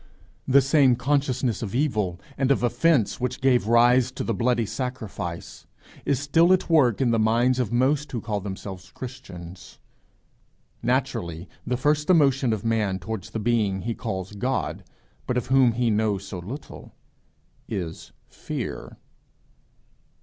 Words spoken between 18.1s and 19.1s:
fear.